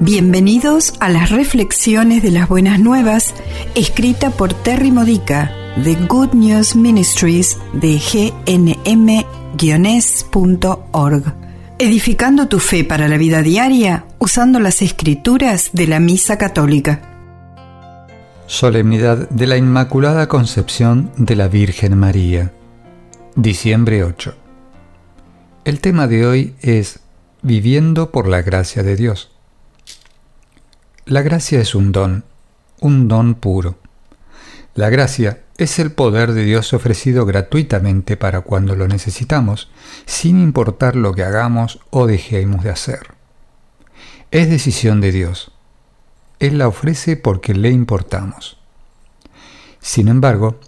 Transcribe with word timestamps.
Bienvenidos 0.00 0.94
a 1.00 1.08
las 1.08 1.30
reflexiones 1.30 2.22
de 2.22 2.30
las 2.30 2.48
buenas 2.48 2.78
nuevas, 2.78 3.34
escrita 3.74 4.30
por 4.30 4.54
Terry 4.54 4.92
Modica 4.92 5.52
de 5.74 5.96
Good 5.96 6.34
News 6.34 6.76
Ministries 6.76 7.58
de 7.72 7.98
gnm-es.org. 7.98 8.84
Edificando 11.80 12.46
tu 12.46 12.60
fe 12.60 12.84
para 12.84 13.08
la 13.08 13.16
vida 13.16 13.42
diaria 13.42 14.04
usando 14.20 14.60
las 14.60 14.82
escrituras 14.82 15.70
de 15.72 15.88
la 15.88 15.98
Misa 15.98 16.38
Católica. 16.38 17.00
Solemnidad 18.46 19.28
de 19.30 19.48
la 19.48 19.56
Inmaculada 19.56 20.28
Concepción 20.28 21.10
de 21.16 21.34
la 21.34 21.48
Virgen 21.48 21.98
María. 21.98 22.52
Diciembre 23.34 24.04
8. 24.04 24.32
El 25.64 25.80
tema 25.80 26.06
de 26.06 26.24
hoy 26.24 26.54
es 26.60 27.00
Viviendo 27.42 28.12
por 28.12 28.28
la 28.28 28.42
gracia 28.42 28.84
de 28.84 28.94
Dios. 28.94 29.37
La 31.08 31.22
gracia 31.22 31.58
es 31.58 31.74
un 31.74 31.90
don, 31.90 32.24
un 32.80 33.08
don 33.08 33.34
puro. 33.34 33.78
La 34.74 34.90
gracia 34.90 35.40
es 35.56 35.78
el 35.78 35.90
poder 35.90 36.32
de 36.32 36.44
Dios 36.44 36.74
ofrecido 36.74 37.24
gratuitamente 37.24 38.18
para 38.18 38.42
cuando 38.42 38.76
lo 38.76 38.86
necesitamos, 38.88 39.70
sin 40.04 40.38
importar 40.38 40.96
lo 40.96 41.14
que 41.14 41.22
hagamos 41.22 41.80
o 41.88 42.06
dejemos 42.06 42.62
de 42.62 42.68
hacer. 42.68 43.14
Es 44.30 44.50
decisión 44.50 45.00
de 45.00 45.12
Dios. 45.12 45.50
Él 46.40 46.58
la 46.58 46.68
ofrece 46.68 47.16
porque 47.16 47.54
le 47.54 47.70
importamos. 47.70 48.58
Sin 49.80 50.08
embargo, 50.08 50.60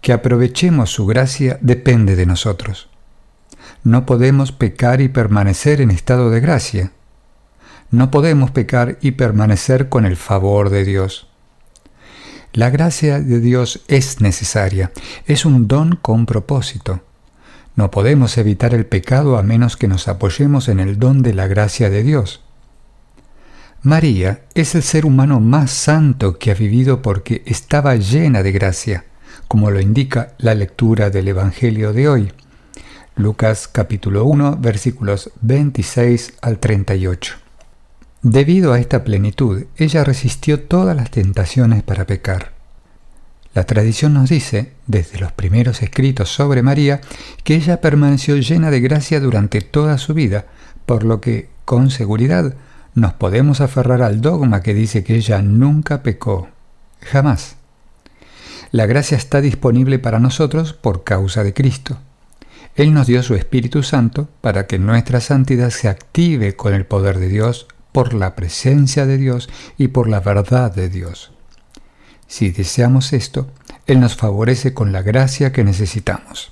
que 0.00 0.14
aprovechemos 0.14 0.92
su 0.92 1.04
gracia 1.04 1.58
depende 1.60 2.16
de 2.16 2.24
nosotros. 2.24 2.88
No 3.82 4.06
podemos 4.06 4.50
pecar 4.50 5.02
y 5.02 5.08
permanecer 5.08 5.82
en 5.82 5.90
estado 5.90 6.30
de 6.30 6.40
gracia 6.40 6.92
no 7.94 8.10
podemos 8.10 8.50
pecar 8.50 8.98
y 9.00 9.12
permanecer 9.12 9.88
con 9.88 10.04
el 10.04 10.16
favor 10.16 10.70
de 10.70 10.84
Dios. 10.84 11.28
La 12.52 12.70
gracia 12.70 13.20
de 13.20 13.40
Dios 13.40 13.82
es 13.88 14.20
necesaria, 14.20 14.92
es 15.26 15.44
un 15.44 15.66
don 15.66 15.96
con 15.96 16.26
propósito. 16.26 17.02
No 17.76 17.90
podemos 17.90 18.38
evitar 18.38 18.74
el 18.74 18.86
pecado 18.86 19.36
a 19.36 19.42
menos 19.42 19.76
que 19.76 19.88
nos 19.88 20.06
apoyemos 20.06 20.68
en 20.68 20.78
el 20.78 20.98
don 20.98 21.22
de 21.22 21.34
la 21.34 21.48
gracia 21.48 21.90
de 21.90 22.04
Dios. 22.04 22.42
María 23.82 24.44
es 24.54 24.74
el 24.74 24.82
ser 24.82 25.04
humano 25.04 25.40
más 25.40 25.70
santo 25.70 26.38
que 26.38 26.50
ha 26.52 26.54
vivido 26.54 27.02
porque 27.02 27.42
estaba 27.44 27.96
llena 27.96 28.42
de 28.42 28.52
gracia, 28.52 29.04
como 29.48 29.70
lo 29.70 29.80
indica 29.80 30.34
la 30.38 30.54
lectura 30.54 31.10
del 31.10 31.28
Evangelio 31.28 31.92
de 31.92 32.08
hoy. 32.08 32.32
Lucas 33.16 33.68
capítulo 33.68 34.24
1 34.24 34.58
versículos 34.60 35.30
26 35.42 36.34
al 36.40 36.58
38. 36.58 37.43
Debido 38.24 38.72
a 38.72 38.78
esta 38.78 39.04
plenitud, 39.04 39.64
ella 39.76 40.02
resistió 40.02 40.62
todas 40.62 40.96
las 40.96 41.10
tentaciones 41.10 41.82
para 41.82 42.06
pecar. 42.06 42.52
La 43.52 43.64
tradición 43.64 44.14
nos 44.14 44.30
dice, 44.30 44.72
desde 44.86 45.18
los 45.18 45.30
primeros 45.32 45.82
escritos 45.82 46.30
sobre 46.30 46.62
María, 46.62 47.02
que 47.42 47.54
ella 47.54 47.82
permaneció 47.82 48.38
llena 48.38 48.70
de 48.70 48.80
gracia 48.80 49.20
durante 49.20 49.60
toda 49.60 49.98
su 49.98 50.14
vida, 50.14 50.46
por 50.86 51.04
lo 51.04 51.20
que, 51.20 51.50
con 51.66 51.90
seguridad, 51.90 52.54
nos 52.94 53.12
podemos 53.12 53.60
aferrar 53.60 54.00
al 54.00 54.22
dogma 54.22 54.62
que 54.62 54.72
dice 54.72 55.04
que 55.04 55.16
ella 55.16 55.42
nunca 55.42 56.02
pecó. 56.02 56.48
Jamás. 57.02 57.56
La 58.70 58.86
gracia 58.86 59.18
está 59.18 59.42
disponible 59.42 59.98
para 59.98 60.18
nosotros 60.18 60.72
por 60.72 61.04
causa 61.04 61.44
de 61.44 61.52
Cristo. 61.52 61.98
Él 62.74 62.94
nos 62.94 63.06
dio 63.06 63.22
su 63.22 63.34
Espíritu 63.34 63.82
Santo 63.82 64.30
para 64.40 64.66
que 64.66 64.78
nuestra 64.78 65.20
santidad 65.20 65.68
se 65.68 65.90
active 65.90 66.56
con 66.56 66.72
el 66.72 66.86
poder 66.86 67.18
de 67.18 67.28
Dios 67.28 67.66
por 67.94 68.12
la 68.12 68.34
presencia 68.34 69.06
de 69.06 69.18
Dios 69.18 69.48
y 69.78 69.86
por 69.86 70.08
la 70.08 70.18
verdad 70.18 70.74
de 70.74 70.88
Dios. 70.88 71.30
Si 72.26 72.50
deseamos 72.50 73.12
esto, 73.12 73.46
Él 73.86 74.00
nos 74.00 74.16
favorece 74.16 74.74
con 74.74 74.90
la 74.90 75.00
gracia 75.00 75.52
que 75.52 75.62
necesitamos. 75.62 76.50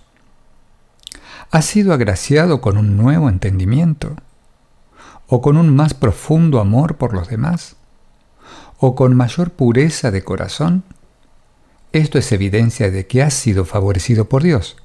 ¿Has 1.50 1.64
sido 1.64 1.94
agraciado 1.94 2.60
con 2.60 2.78
un 2.78 2.96
nuevo 2.96 3.28
entendimiento? 3.28 4.14
¿O 5.26 5.42
con 5.42 5.56
un 5.56 5.74
más 5.74 5.94
profundo 5.94 6.60
amor 6.60 6.96
por 6.96 7.12
los 7.12 7.26
demás? 7.26 7.74
¿O 8.78 8.94
con 8.94 9.16
mayor 9.16 9.50
pureza 9.50 10.12
de 10.12 10.22
corazón? 10.22 10.84
Esto 11.90 12.18
es 12.18 12.30
evidencia 12.30 12.88
de 12.92 13.08
que 13.08 13.20
has 13.20 13.34
sido 13.34 13.64
favorecido 13.64 14.28
por 14.28 14.44
Dios. 14.44 14.76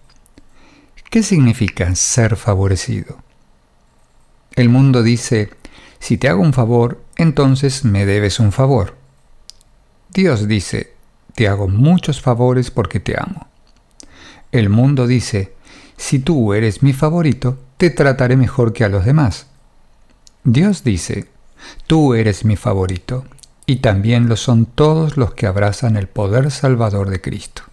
¿Qué 1.12 1.22
significa 1.22 1.94
ser 1.94 2.36
favorecido? 2.36 3.20
El 4.56 4.70
mundo 4.70 5.04
dice, 5.04 5.52
si 6.00 6.18
te 6.18 6.30
hago 6.30 6.42
un 6.42 6.54
favor, 6.54 7.02
entonces 7.16 7.86
me 7.86 8.06
debes 8.06 8.40
un 8.40 8.52
favor. 8.52 8.96
Dios 10.10 10.48
dice, 10.48 10.94
te 11.36 11.48
hago 11.48 11.68
muchos 11.68 12.22
favores 12.22 12.72
porque 12.72 13.00
te 13.00 13.16
amo. 13.20 13.48
El 14.52 14.70
mundo 14.70 15.08
dice, 15.08 15.54
si 15.98 16.20
tú 16.20 16.54
eres 16.54 16.84
mi 16.84 16.94
favorito, 16.94 17.58
te 17.78 17.90
trataré 17.90 18.38
mejor 18.38 18.74
que 18.74 18.84
a 18.84 18.90
los 18.90 19.06
demás. 19.06 19.48
Dios 20.44 20.84
dice, 20.84 21.30
tú 21.88 22.14
eres 22.14 22.46
mi 22.46 22.56
favorito, 22.56 23.26
y 23.66 23.78
también 23.78 24.30
lo 24.30 24.38
son 24.38 24.66
todos 24.66 25.18
los 25.18 25.34
que 25.34 25.46
abrazan 25.46 25.98
el 25.98 26.08
poder 26.08 26.50
salvador 26.52 27.10
de 27.10 27.20
Cristo. 27.20 27.64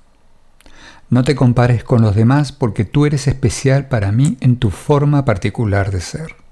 No 1.09 1.23
te 1.23 1.37
compares 1.37 1.85
con 1.85 2.03
los 2.03 2.17
demás 2.17 2.51
porque 2.51 2.85
tú 2.85 3.07
eres 3.07 3.29
especial 3.29 3.89
para 3.89 4.11
mí 4.11 4.37
en 4.41 4.57
tu 4.57 4.71
forma 4.71 5.25
particular 5.25 5.93
de 5.93 6.01
ser. 6.01 6.44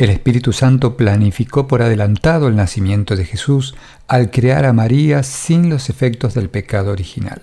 El 0.00 0.08
Espíritu 0.08 0.54
Santo 0.54 0.96
planificó 0.96 1.68
por 1.68 1.82
adelantado 1.82 2.48
el 2.48 2.56
nacimiento 2.56 3.16
de 3.16 3.26
Jesús 3.26 3.74
al 4.08 4.30
crear 4.30 4.64
a 4.64 4.72
María 4.72 5.22
sin 5.22 5.68
los 5.68 5.90
efectos 5.90 6.32
del 6.32 6.48
pecado 6.48 6.90
original. 6.90 7.42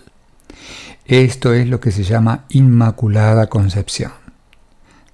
Esto 1.06 1.54
es 1.54 1.68
lo 1.68 1.80
que 1.80 1.92
se 1.92 2.02
llama 2.02 2.46
Inmaculada 2.50 3.46
Concepción. 3.46 4.12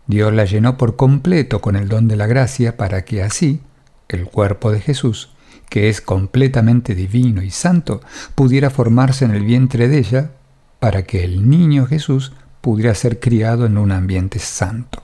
Dios 0.08 0.31
la 0.31 0.46
llenó 0.46 0.78
por 0.78 0.96
completo 0.96 1.59
con 1.59 1.76
el 1.76 1.90
don 1.90 2.08
de 2.08 2.16
la 2.16 2.28
gracia 2.28 2.78
para 2.78 3.04
que 3.04 3.22
así 3.22 3.60
el 4.08 4.24
cuerpo 4.24 4.72
de 4.72 4.80
Jesús, 4.80 5.28
que 5.68 5.90
es 5.90 6.00
completamente 6.00 6.96
divino 6.96 7.44
y 7.44 7.52
santo, 7.52 8.00
pudiera 8.36 8.70
formarse 8.70 9.25
en 9.25 9.31
el 9.31 9.44
vientre 9.44 9.90
de 9.90 9.98
ella 9.98 10.31
para 10.80 11.04
que 11.04 11.25
el 11.25 11.50
niño 11.50 11.88
Jesús 11.88 12.31
pudiera 12.62 12.96
ser 12.96 13.20
criado 13.20 13.66
en 13.66 13.78
un 13.78 13.92
ambiente 13.92 14.40
santo. 14.40 15.04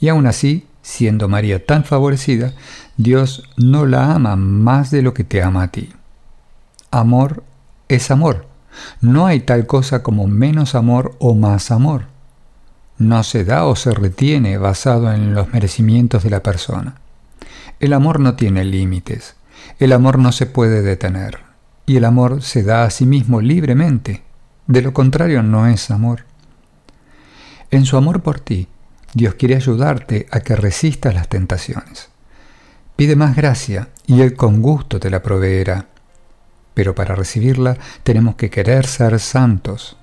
Y 0.00 0.08
aún 0.08 0.26
así, 0.26 0.66
Siendo 0.88 1.28
María 1.28 1.66
tan 1.66 1.84
favorecida, 1.84 2.54
Dios 2.96 3.46
no 3.58 3.84
la 3.84 4.14
ama 4.14 4.36
más 4.36 4.90
de 4.90 5.02
lo 5.02 5.12
que 5.12 5.22
te 5.22 5.42
ama 5.42 5.64
a 5.64 5.68
ti. 5.68 5.92
Amor 6.90 7.44
es 7.88 8.10
amor. 8.10 8.46
No 9.02 9.26
hay 9.26 9.40
tal 9.40 9.66
cosa 9.66 10.02
como 10.02 10.26
menos 10.26 10.74
amor 10.74 11.14
o 11.18 11.34
más 11.34 11.70
amor. 11.70 12.06
No 12.96 13.22
se 13.22 13.44
da 13.44 13.66
o 13.66 13.76
se 13.76 13.92
retiene 13.92 14.56
basado 14.56 15.12
en 15.12 15.34
los 15.34 15.52
merecimientos 15.52 16.22
de 16.24 16.30
la 16.30 16.42
persona. 16.42 16.94
El 17.80 17.92
amor 17.92 18.18
no 18.18 18.34
tiene 18.34 18.64
límites. 18.64 19.36
El 19.78 19.92
amor 19.92 20.18
no 20.18 20.32
se 20.32 20.46
puede 20.46 20.80
detener. 20.80 21.40
Y 21.84 21.98
el 21.98 22.06
amor 22.06 22.40
se 22.40 22.62
da 22.62 22.84
a 22.84 22.90
sí 22.90 23.04
mismo 23.04 23.42
libremente. 23.42 24.22
De 24.66 24.80
lo 24.80 24.94
contrario 24.94 25.42
no 25.42 25.66
es 25.66 25.90
amor. 25.90 26.24
En 27.70 27.84
su 27.84 27.98
amor 27.98 28.22
por 28.22 28.40
ti, 28.40 28.68
Dios 29.14 29.34
quiere 29.34 29.56
ayudarte 29.56 30.26
a 30.30 30.40
que 30.40 30.56
resistas 30.56 31.14
las 31.14 31.28
tentaciones. 31.28 32.08
Pide 32.96 33.16
más 33.16 33.36
gracia 33.36 33.88
y 34.06 34.20
Él 34.22 34.34
con 34.34 34.60
gusto 34.60 34.98
te 35.00 35.10
la 35.10 35.22
proveerá. 35.22 35.86
Pero 36.74 36.94
para 36.94 37.14
recibirla 37.14 37.76
tenemos 38.02 38.36
que 38.36 38.50
querer 38.50 38.86
ser 38.86 39.18
santos. 39.20 39.96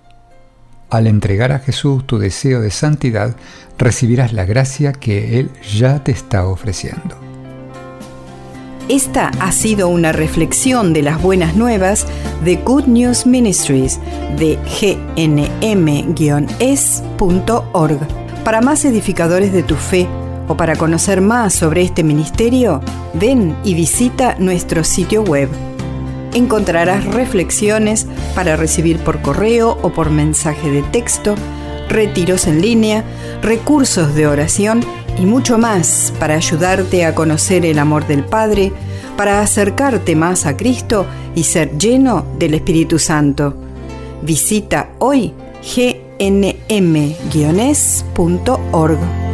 Al 0.89 1.07
entregar 1.07 1.51
a 1.51 1.59
Jesús 1.59 2.05
tu 2.07 2.19
deseo 2.19 2.61
de 2.61 2.71
santidad, 2.71 3.35
recibirás 3.77 4.33
la 4.33 4.45
gracia 4.45 4.93
que 4.93 5.39
Él 5.39 5.51
ya 5.77 6.03
te 6.03 6.11
está 6.11 6.45
ofreciendo. 6.45 7.17
Esta 8.87 9.29
ha 9.39 9.51
sido 9.51 9.89
una 9.89 10.11
reflexión 10.11 10.93
de 10.93 11.01
las 11.01 11.19
buenas 11.21 11.55
nuevas 11.55 12.05
de 12.43 12.57
Good 12.57 12.85
News 12.85 13.25
Ministries 13.25 13.99
de 14.37 14.59
gnm-es.org. 15.17 15.45
Para 18.45 18.61
más 18.61 18.85
edificadores 18.85 19.51
de 19.51 19.63
tu 19.63 19.73
fe 19.73 20.07
o 20.47 20.55
para 20.55 20.75
conocer 20.75 21.19
más 21.19 21.51
sobre 21.51 21.81
este 21.81 22.03
ministerio, 22.03 22.79
ven 23.15 23.57
y 23.63 23.73
visita 23.73 24.35
nuestro 24.37 24.83
sitio 24.83 25.23
web. 25.23 25.49
Encontrarás 26.35 27.05
reflexiones 27.05 28.05
para 28.35 28.55
recibir 28.55 28.99
por 28.99 29.19
correo 29.23 29.79
o 29.81 29.89
por 29.89 30.11
mensaje 30.11 30.69
de 30.69 30.83
texto, 30.83 31.33
retiros 31.89 32.45
en 32.45 32.61
línea, 32.61 33.03
recursos 33.41 34.13
de 34.13 34.27
oración 34.27 34.85
y 35.19 35.25
mucho 35.25 35.57
más 35.57 36.13
para 36.19 36.35
ayudarte 36.35 37.03
a 37.03 37.15
conocer 37.15 37.65
el 37.65 37.79
amor 37.79 38.05
del 38.05 38.23
Padre, 38.23 38.71
para 39.17 39.41
acercarte 39.41 40.15
más 40.15 40.45
a 40.45 40.55
Cristo 40.55 41.07
y 41.33 41.45
ser 41.45 41.79
lleno 41.79 42.23
del 42.37 42.53
Espíritu 42.53 42.99
Santo. 42.99 43.55
Visita 44.21 44.89
hoy 44.99 45.33
G 46.19 46.55
nm-es.org. 47.51 49.24